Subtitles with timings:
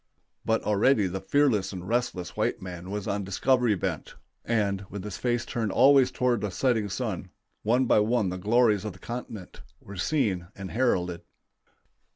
[0.43, 5.17] But already the fearless and restless white man was on discovery bent, and, with his
[5.17, 7.29] face turned always toward the setting sun,
[7.61, 11.21] one by one the glories of the continent were seen and heralded.